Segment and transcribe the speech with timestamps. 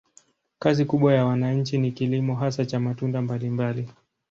[0.59, 3.89] Kazi kubwa ya wananchi ni kilimo, hasa cha matunda mbalimbali.